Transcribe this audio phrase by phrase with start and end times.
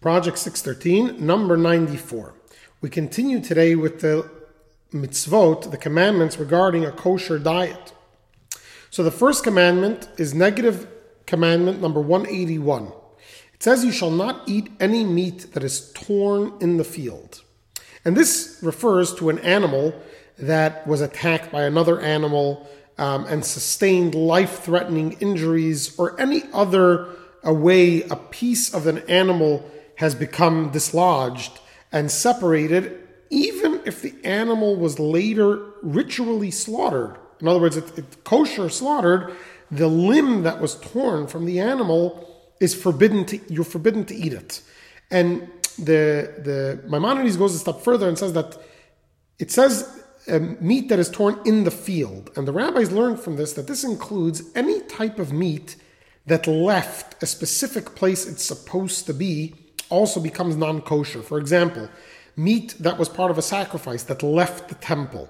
[0.00, 2.34] Project 613, number 94.
[2.80, 4.30] We continue today with the
[4.94, 7.92] mitzvot, the commandments regarding a kosher diet.
[8.88, 10.88] So the first commandment is negative
[11.26, 12.86] commandment number 181.
[13.52, 17.42] It says, You shall not eat any meat that is torn in the field.
[18.02, 19.92] And this refers to an animal
[20.38, 27.06] that was attacked by another animal um, and sustained life threatening injuries or any other
[27.42, 29.70] a way a piece of an animal
[30.00, 31.58] has become dislodged
[31.92, 37.18] and separated, even if the animal was later ritually slaughtered.
[37.38, 39.36] In other words, it's it kosher slaughtered,
[39.70, 42.00] the limb that was torn from the animal
[42.60, 44.62] is forbidden to you're forbidden to eat it.
[45.10, 46.00] And the
[46.48, 48.56] the Maimonides goes a step further and says that
[49.38, 49.74] it says
[50.28, 53.66] um, meat that is torn in the field, and the rabbis learned from this that
[53.66, 55.76] this includes any type of meat
[56.24, 59.54] that left a specific place it's supposed to be
[59.90, 61.22] also becomes non kosher.
[61.22, 61.88] For example,
[62.36, 65.28] meat that was part of a sacrifice that left the temple.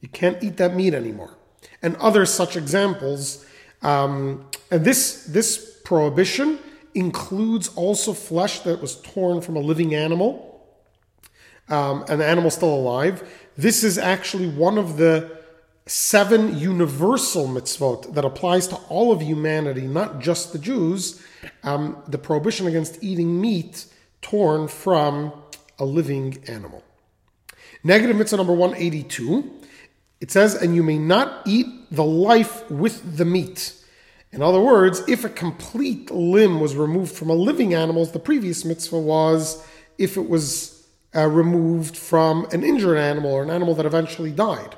[0.00, 1.36] You can't eat that meat anymore.
[1.82, 3.44] And other such examples.
[3.82, 6.58] Um, and this, this prohibition
[6.94, 10.66] includes also flesh that was torn from a living animal,
[11.68, 13.28] um, an animal still alive.
[13.56, 15.39] This is actually one of the
[15.90, 21.20] seven universal mitzvot that applies to all of humanity, not just the Jews,
[21.64, 23.86] um, the prohibition against eating meat
[24.22, 25.32] torn from
[25.80, 26.84] a living animal.
[27.82, 29.50] Negative mitzvah number 182.
[30.20, 33.74] It says, and you may not eat the life with the meat.
[34.30, 38.64] In other words, if a complete limb was removed from a living animal, the previous
[38.64, 39.66] mitzvah was
[39.98, 44.76] if it was uh, removed from an injured animal or an animal that eventually died.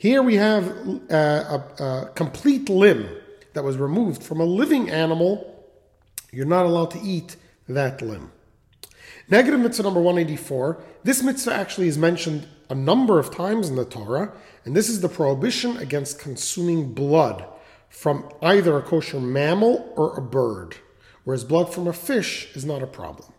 [0.00, 0.66] Here we have
[1.10, 3.06] uh, a, a, complete limb
[3.52, 5.62] that was removed from a living animal.
[6.32, 7.36] You're not allowed to eat
[7.68, 8.32] that limb.
[9.28, 10.82] Negative mitzvah number 184.
[11.04, 14.32] This mitzvah actually is mentioned a number of times in the Torah,
[14.64, 17.44] and this is the prohibition against consuming blood
[17.90, 20.76] from either a kosher mammal or a bird,
[21.24, 23.34] whereas blood from a fish is not a problem.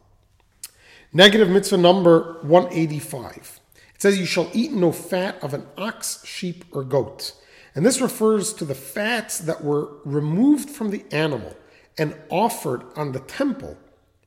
[1.11, 3.61] Negative mitzvah number 185.
[4.01, 7.33] It says, You shall eat no fat of an ox, sheep, or goat.
[7.75, 11.55] And this refers to the fats that were removed from the animal
[11.99, 13.77] and offered on the temple.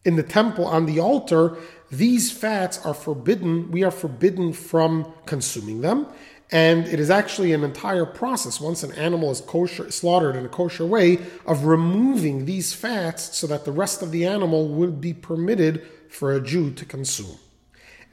[0.05, 1.59] In the temple, on the altar,
[1.91, 3.73] these fats are forbidden.
[3.73, 6.07] We are forbidden from consuming them.
[6.53, 10.49] And it is actually an entire process, once an animal is kosher, slaughtered in a
[10.49, 15.13] kosher way, of removing these fats so that the rest of the animal would be
[15.13, 17.39] permitted for a Jew to consume.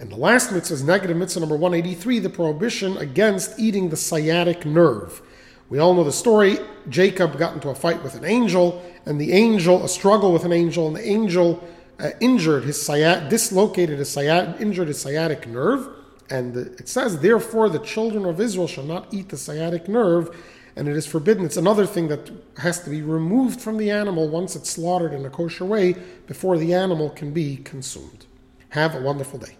[0.02, 4.66] And the last mitzvah is negative mitzvah number 183, the prohibition against eating the sciatic
[4.66, 5.22] nerve.
[5.70, 6.58] We all know the story.
[6.90, 10.52] Jacob got into a fight with an angel, and the angel, a struggle with an
[10.52, 11.64] angel, and the angel
[12.00, 15.88] uh, injured his sciatic, dislocated his sciatic, injured his sciatic nerve.
[16.32, 20.36] And it says, therefore, the children of Israel shall not eat the sciatic nerve,
[20.76, 21.46] and it is forbidden.
[21.46, 25.24] It's another thing that has to be removed from the animal once it's slaughtered in
[25.28, 25.94] a kosher way
[26.26, 28.26] before the animal can be consumed.
[28.70, 29.58] Have a wonderful day.